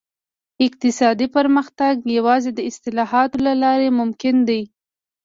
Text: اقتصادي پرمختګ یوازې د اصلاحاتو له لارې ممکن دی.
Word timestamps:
اقتصادي 0.65 1.27
پرمختګ 1.35 1.93
یوازې 2.17 2.51
د 2.53 2.59
اصلاحاتو 2.71 3.37
له 3.45 3.53
لارې 3.63 3.87
ممکن 3.99 4.35
دی. 4.47 4.61